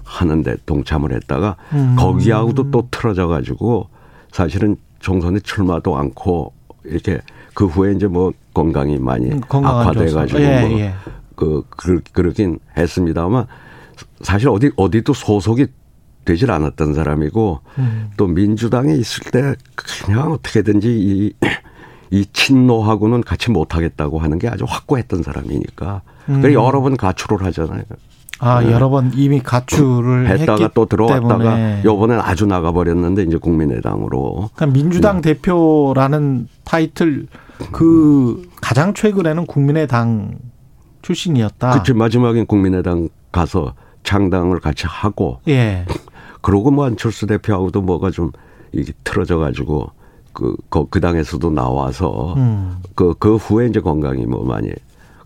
하는데 0.04 0.54
동참을 0.66 1.14
했다가 1.14 1.56
음. 1.72 1.96
거기하고도 1.98 2.70
또 2.70 2.86
틀어져 2.90 3.26
가지고 3.26 3.88
사실은 4.30 4.76
총선에 4.98 5.40
출마도 5.40 5.96
않고 5.96 6.52
이렇게 6.84 7.22
그 7.54 7.64
후에 7.64 7.92
이제 7.92 8.06
뭐 8.06 8.30
건강이 8.52 8.98
많이 8.98 9.30
음, 9.30 9.40
악화돼 9.50 10.12
가지고 10.12 10.40
예, 10.40 10.60
뭐 10.60 10.78
예. 10.78 10.94
그, 11.34 11.64
그 11.70 12.02
그러긴 12.12 12.58
했습니다만 12.76 13.46
사실 14.20 14.50
어디 14.50 14.70
어디도 14.76 15.14
소속이 15.14 15.68
되질 16.26 16.50
않았던 16.50 16.92
사람이고 16.92 17.60
음. 17.78 18.10
또 18.18 18.26
민주당에 18.26 18.92
있을 18.94 19.30
때 19.30 19.54
그냥 19.74 20.32
어떻게든지 20.32 20.88
이, 20.90 21.32
이 22.10 22.26
친노하고는 22.32 23.22
같이 23.22 23.50
못하겠다고 23.50 24.18
하는 24.18 24.38
게 24.38 24.48
아주 24.48 24.64
확고했던 24.66 25.22
사람이니까 25.22 26.02
음. 26.28 26.42
그래 26.42 26.54
여러 26.54 26.80
번 26.80 26.96
가출을 26.96 27.44
하잖아요. 27.46 27.82
아 28.40 28.62
네. 28.62 28.72
여러 28.72 28.88
번 28.88 29.12
이미 29.14 29.40
가출을 29.40 30.28
했다가 30.28 30.70
또 30.74 30.86
들어왔다가 30.86 31.84
요번엔 31.84 32.20
아주 32.20 32.46
나가버렸는데 32.46 33.24
이제 33.24 33.36
국민의당으로. 33.36 34.50
그러니까 34.54 34.66
민주당 34.66 35.20
네. 35.20 35.34
대표라는 35.34 36.48
타이틀 36.64 37.26
그 37.70 38.42
가장 38.60 38.94
최근에는 38.94 39.46
국민의당 39.46 40.38
출신이었다. 41.02 41.70
그치 41.70 41.92
마지막엔 41.92 42.46
국민의당 42.46 43.08
가서 43.30 43.74
창당을 44.02 44.60
같이 44.60 44.86
하고. 44.86 45.40
예. 45.48 45.84
그러고 46.40 46.70
뭐 46.70 46.86
안철수 46.86 47.26
대표하고도 47.26 47.82
뭐가 47.82 48.10
좀 48.10 48.32
이게 48.72 48.92
틀어져 49.04 49.36
가지고 49.36 49.90
그, 50.32 50.56
그, 50.68 50.86
그 50.88 51.00
당에서도 51.00 51.50
나와서 51.50 52.34
음. 52.36 52.78
그, 52.94 53.14
그 53.18 53.36
후에 53.36 53.66
이제 53.66 53.80
건강이 53.80 54.26
뭐 54.26 54.44
많이 54.44 54.70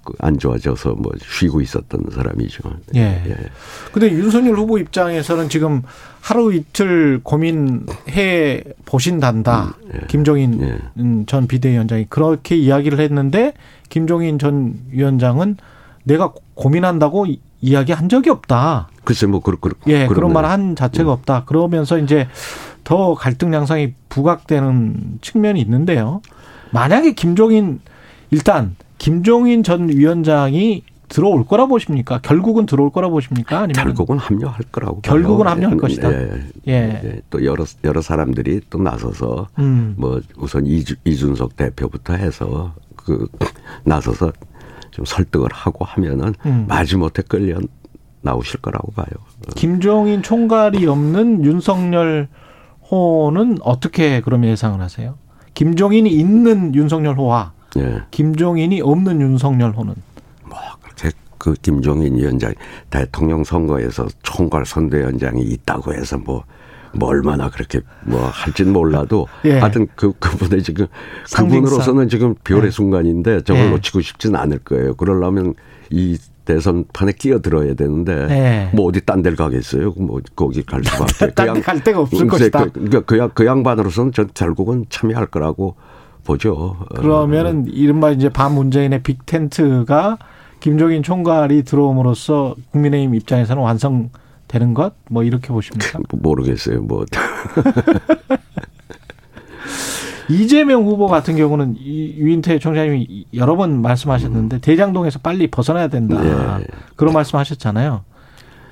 그안 0.05 0.39
좋아져서 0.39 0.97
뭐 0.99 1.13
쉬고 1.21 1.61
있었던 1.61 2.05
사람이죠. 2.13 2.63
예. 2.95 3.23
예. 3.27 3.37
근데 3.93 4.11
윤석열 4.11 4.57
후보 4.57 4.79
입장에서는 4.79 5.49
지금 5.49 5.83
하루 6.21 6.53
이틀 6.53 7.21
고민해 7.23 8.63
보신단다. 8.85 9.77
음, 9.83 9.91
예. 9.95 10.07
김종인 10.07 10.61
예. 10.63 10.79
음, 10.99 11.25
전 11.27 11.47
비대위원장이 11.47 12.07
그렇게 12.09 12.57
이야기를 12.57 13.01
했는데 13.01 13.55
김종인 13.89 14.39
전 14.39 14.75
위원장은 14.91 15.57
내가 16.05 16.33
고민한다고 16.55 17.27
이야기한 17.61 18.09
적이 18.09 18.31
없다. 18.31 18.89
글쎄 19.05 19.27
뭐 19.27 19.41
그런 19.41 19.59
그런 19.61 19.75
예 19.87 20.07
그런 20.07 20.33
말 20.33 20.45
한 20.45 20.75
자체가 20.77 21.11
음. 21.11 21.13
없다. 21.13 21.45
그러면서 21.45 21.99
이제 21.99 22.29
더 22.85 23.15
갈등 23.15 23.53
양상이 23.55 23.95
부각되는 24.09 25.19
측면이 25.21 25.61
있는데요. 25.61 26.21
만약에 26.73 27.13
김종인 27.13 27.81
일단 28.31 28.77
김종인 28.99 29.63
전 29.63 29.89
위원장이 29.89 30.83
들어올 31.09 31.45
거라 31.47 31.67
보십니까? 31.67 32.19
결국은 32.23 32.67
들어올 32.67 32.91
거라 32.91 33.09
보십니까? 33.09 33.59
아니면 33.61 33.75
결국은 33.75 34.19
합류할 34.19 34.59
거라고 34.73 35.01
결국은 35.03 35.45
봐요. 35.45 35.53
합류할 35.53 35.77
것이다. 35.77 36.13
예. 36.13 36.31
예. 36.67 36.73
예. 37.05 37.21
또 37.31 37.45
여러 37.45 37.65
여러 37.85 38.01
사람들이 38.01 38.63
또 38.71 38.79
나서서 38.83 39.49
음. 39.59 39.95
뭐 39.99 40.21
우선 40.37 40.67
이주, 40.67 40.97
이준석 41.05 41.57
대표부터 41.57 42.15
해서 42.15 42.75
그 42.97 43.29
나서서 43.85 44.33
좀 44.91 45.05
설득을 45.05 45.51
하고 45.53 45.85
하면은 45.85 46.35
음. 46.47 46.65
마지못해 46.69 47.23
끌려 47.29 47.59
나오실 48.25 48.61
거라고 48.61 48.91
봐요. 48.93 49.07
김종인 49.55 50.23
총괄이 50.23 50.87
없는 50.87 51.45
윤석열 51.45 52.29
호는 52.91 53.59
어떻게 53.63 54.21
그러면 54.21 54.51
예상을 54.51 54.81
하세요? 54.81 55.17
김종인이 55.53 56.11
있는 56.11 56.75
윤석열 56.75 57.17
호와 57.17 57.53
예. 57.77 58.03
김종인이 58.11 58.81
없는 58.81 59.21
윤석열 59.21 59.73
호는 59.73 59.95
뭐 60.45 60.59
그렇게 60.83 61.11
그 61.39 61.55
김종인 61.61 62.17
위원장 62.17 62.55
대통령 62.91 63.45
선거에서 63.45 64.07
총괄 64.23 64.65
선대위원장이 64.65 65.43
있다고 65.43 65.95
해서 65.95 66.19
뭐뭐 66.19 66.43
얼마나 67.03 67.51
그렇게 67.51 67.81
뭐 68.05 68.21
할진 68.27 68.73
몰라도 68.73 69.29
예. 69.45 69.59
하여튼 69.59 69.87
그 69.95 70.13
그분의 70.19 70.63
지금 70.63 70.87
그분으로서는 71.35 72.09
지금 72.09 72.35
별의 72.43 72.67
예. 72.67 72.71
순간인데 72.71 73.43
저걸 73.43 73.65
예. 73.65 73.71
놓치고 73.71 74.01
싶지는 74.01 74.41
않을 74.41 74.61
거예요. 74.61 74.95
그러려면 74.95 75.55
이 75.91 76.19
대선판에 76.45 77.13
끼어들어야 77.13 77.75
되는데 77.75 78.13
예. 78.31 78.71
뭐 78.75 78.87
어디 78.87 79.01
딴 79.01 79.23
데를 79.23 79.37
가겠어요? 79.37 79.95
뭐 79.97 80.21
거기 80.37 80.63
갈 80.63 80.83
수밖에. 80.85 81.35
딴갈 81.35 81.83
데가 81.83 82.01
없을 82.01 82.27
것이다. 82.27 82.65
그, 82.65 82.73
그러니까 82.73 83.01
그, 83.01 83.29
그 83.35 83.47
양반으로서는 83.47 84.13
전 84.13 84.29
결국은 84.35 84.85
참여할 84.89 85.27
거라고 85.27 85.77
보죠. 86.25 86.77
그러면은 86.97 87.61
어. 87.61 87.65
이른바 87.69 88.11
이제 88.11 88.29
반 88.29 88.55
문재인의 88.55 89.03
빅텐트가 89.03 90.19
김종인 90.61 91.03
총괄이 91.03 91.63
들어옴으로써 91.65 92.57
국민의힘 92.73 93.15
입장에서는 93.15 93.63
완성 93.63 94.11
되는 94.49 94.73
것? 94.73 94.95
뭐 95.11 95.23
이렇게 95.23 95.49
보십니까? 95.49 95.99
모르겠어요. 96.13 96.81
뭐. 96.83 97.05
이재명 100.29 100.85
후보 100.85 101.07
같은 101.07 101.37
경우는 101.37 101.77
유인태 101.79 102.59
총장님이 102.59 103.27
여러 103.35 103.57
번 103.57 103.83
말씀하셨는데 103.83 104.57
음. 104.57 104.61
대장동에서 104.61 105.19
빨리 105.21 105.49
벗어나야 105.49 105.89
된다. 105.89 106.21
예. 106.61 106.65
그런 106.97 107.15
말씀하셨잖아요. 107.15 108.05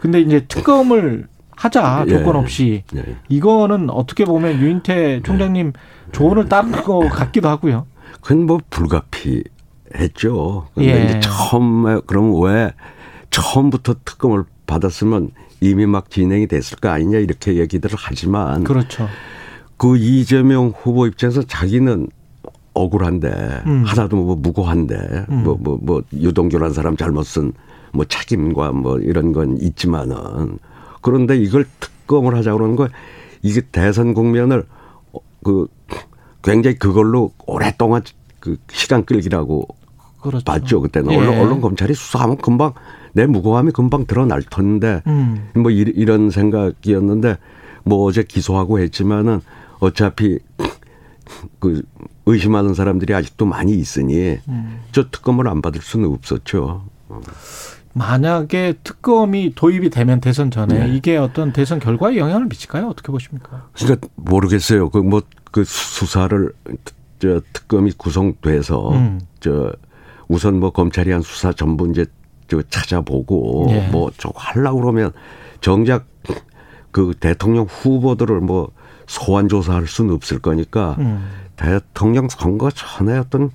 근데 0.00 0.20
이제 0.20 0.44
특검을 0.46 1.28
하자 1.56 2.04
예. 2.08 2.10
조건 2.10 2.36
없이 2.36 2.82
예. 2.96 3.16
이거는 3.28 3.90
어떻게 3.90 4.24
보면 4.24 4.60
유인태 4.60 5.22
총장님 5.22 5.72
조언을 6.12 6.48
따른 6.48 6.72
것 6.72 7.08
같기도 7.08 7.48
하고요. 7.48 7.86
그건 8.20 8.46
뭐 8.46 8.60
불가피했죠. 8.70 10.68
근데 10.74 11.00
예. 11.00 11.04
이제 11.04 11.20
처음에 11.20 12.00
그럼 12.06 12.40
왜 12.42 12.72
처음부터 13.30 13.94
특검을 14.04 14.44
받았으면 14.66 15.30
이미 15.60 15.86
막 15.86 16.10
진행이 16.10 16.48
됐을 16.48 16.78
거 16.78 16.88
아니냐 16.88 17.18
이렇게 17.18 17.54
얘기들을 17.54 17.96
하지만 17.98 18.64
그렇죠. 18.64 19.08
그 19.82 19.96
이재명 19.96 20.68
후보 20.68 21.06
입장에서 21.06 21.42
자기는 21.42 22.06
억울한데 22.72 23.62
음. 23.66 23.82
하나도 23.84 24.16
뭐 24.16 24.36
무고한데 24.36 25.26
뭐뭐뭐 25.28 25.54
음. 25.54 25.58
뭐, 25.62 25.78
뭐 25.82 26.02
유동규란 26.12 26.72
사람 26.72 26.96
잘못 26.96 27.24
쓴 27.24 27.52
뭐 27.92 28.04
책임과 28.04 28.72
뭐 28.72 28.98
이런 28.98 29.32
건 29.32 29.58
있지만은 29.60 30.58
그런데 31.00 31.36
이걸 31.36 31.66
특검을 31.78 32.34
하자 32.34 32.52
그러는 32.54 32.76
거 32.76 32.88
이게 33.42 33.60
대선 33.72 34.14
국면을 34.14 34.64
그 35.44 35.66
굉장히 36.42 36.78
그걸로 36.78 37.32
오랫동안 37.46 38.02
그 38.40 38.56
시간 38.70 39.04
끌기라고 39.04 39.68
그렇죠. 40.20 40.44
봤죠 40.44 40.80
그때는 40.80 41.12
예. 41.12 41.16
언론, 41.16 41.38
언론 41.38 41.60
검찰이 41.60 41.94
수사하면 41.94 42.36
금방 42.38 42.72
내 43.12 43.26
무고함이 43.26 43.72
금방 43.72 44.06
드러날 44.06 44.42
텐데 44.42 45.02
음. 45.06 45.50
뭐 45.54 45.70
이, 45.70 45.84
런 46.04 46.30
생각이었는데 46.30 47.36
뭐 47.84 48.04
어제 48.04 48.22
기소하고 48.22 48.78
했지만은 48.78 49.40
어차피 49.82 50.38
그 51.58 51.82
의심하는 52.24 52.72
사람들이 52.72 53.12
아직도 53.14 53.46
많이 53.46 53.72
있으니 53.72 54.38
음. 54.46 54.80
저 54.92 55.10
특검을 55.10 55.48
안 55.48 55.60
받을 55.60 55.82
수는 55.82 56.08
없었죠. 56.12 56.84
만약에 57.92 58.74
특검이 58.84 59.54
도입이 59.56 59.90
되면 59.90 60.20
대선 60.20 60.52
전에 60.52 60.86
네. 60.86 60.94
이게 60.94 61.16
어떤 61.16 61.52
대선 61.52 61.80
결과에 61.80 62.16
영향을 62.16 62.46
미칠까요? 62.46 62.86
어떻게 62.86 63.10
보십니까? 63.10 63.66
그러니까 63.72 64.06
모르겠어요. 64.14 64.88
그 64.88 64.98
뭐그 64.98 65.26
뭐 65.56 65.64
수사를 65.64 66.52
저 67.18 67.40
특검이 67.52 67.92
구성돼서 67.98 68.92
음. 68.92 69.20
저 69.40 69.72
우선 70.28 70.60
뭐 70.60 70.70
검찰이 70.70 71.10
한 71.10 71.22
수사 71.22 71.52
전부 71.52 71.90
이제 71.90 72.06
저 72.46 72.62
찾아보고 72.62 73.66
예. 73.70 73.88
뭐좀 73.88 74.30
하려고 74.36 74.80
그러면 74.80 75.12
정작 75.60 76.06
그 76.92 77.14
대통령 77.18 77.66
후보들을 77.68 78.40
뭐 78.40 78.70
소환 79.06 79.48
조사할 79.48 79.86
수는 79.86 80.14
없을 80.14 80.38
거니까 80.38 80.96
음. 80.98 81.28
대통령 81.56 82.28
선거 82.28 82.70
전에 82.70 83.18
어떤 83.18 83.50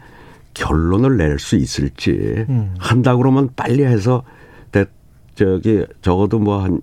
결론을 0.53 1.17
낼 1.17 1.39
수 1.39 1.55
있을지 1.55 2.45
음. 2.49 2.73
한다 2.79 3.15
그러면 3.15 3.49
빨리 3.55 3.83
해서 3.83 4.23
대 4.71 4.85
저기 5.35 5.85
적어도 6.01 6.39
뭐한뭐 6.39 6.79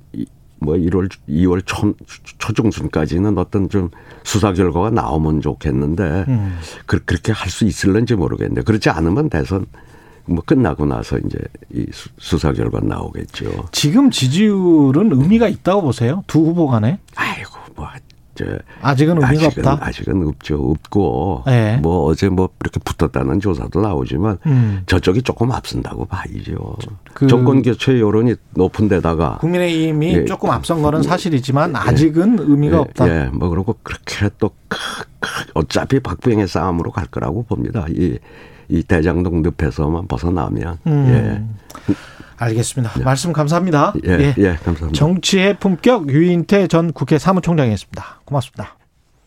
1월 0.61 1.11
2월 1.29 1.63
초, 1.67 1.95
초중순까지는 2.39 3.37
어떤 3.39 3.69
좀 3.69 3.91
수사 4.23 4.53
결과가 4.53 4.91
나오면 4.91 5.41
좋겠는데 5.41 6.25
음. 6.29 6.57
그, 6.87 7.05
그렇게 7.05 7.33
할 7.33 7.51
수 7.51 7.65
있을런지 7.65 8.15
모르겠는데 8.15 8.63
그렇지 8.63 8.91
않으면 8.91 9.29
대선 9.29 9.67
뭐 10.27 10.43
끝나고 10.45 10.87
나서 10.87 11.19
이제 11.19 11.39
이 11.73 11.85
수사 12.19 12.53
결과 12.53 12.81
나오겠죠. 12.81 13.67
지금 13.73 14.11
지지율은 14.11 15.13
의미가 15.13 15.49
있다고 15.49 15.83
보세요? 15.83 16.23
두 16.27 16.39
후보 16.41 16.67
간에? 16.67 16.99
뭐. 17.15 17.24
저 18.35 18.45
아직은 18.83 19.23
의미가 19.23 19.47
아직은, 19.47 19.67
없다. 19.67 19.87
아직은 19.87 20.27
없죠. 20.29 20.57
없고 20.57 21.43
네. 21.47 21.77
뭐 21.79 22.05
어제 22.07 22.29
뭐 22.29 22.49
이렇게 22.61 22.81
붙었다는 22.81 23.41
조사도 23.41 23.81
나오지만 23.81 24.39
음. 24.47 24.83
저쪽이 24.87 25.23
조금 25.23 25.53
앞선다고 25.53 26.07
봐야죠. 26.07 26.77
그 27.13 27.27
정권 27.27 27.63
교체 27.63 28.01
여론이 28.01 28.35
높은 28.55 28.89
데다가 28.89 29.39
국민의힘이 29.39 30.15
예. 30.15 30.25
조금 30.25 30.51
앞선 30.51 30.83
거는 30.83 31.03
사실이지만 31.03 31.71
예. 31.73 31.77
아직은 31.77 32.39
예. 32.41 32.43
의미가 32.47 32.77
예. 32.77 32.81
없다. 32.81 33.09
예. 33.09 33.29
뭐 33.33 33.49
그러고 33.49 33.77
그렇게 33.83 34.29
또 34.39 34.51
어차피 35.55 36.01
박빙의 36.01 36.49
싸움으로 36.49 36.91
갈 36.91 37.07
거라고 37.07 37.45
봅니다. 37.45 37.87
이 37.91 38.19
이 38.69 38.83
대장동 38.83 39.43
늪에서만 39.43 40.07
벗어나면 40.09 40.79
음. 40.87 41.07
예. 41.09 41.93
알겠습니다. 42.37 42.93
예. 43.01 43.05
말씀 43.05 43.33
감사합니다. 43.33 43.95
예, 44.07 44.11
예, 44.11 44.35
예 44.39 44.55
감사합니다. 44.65 44.93
정치의 44.93 45.59
품격 45.59 46.09
유인태 46.11 46.67
전 46.69 46.93
국회 46.93 47.19
사무총장이었습니다. 47.19 48.21
고맙습니다. 48.25 48.77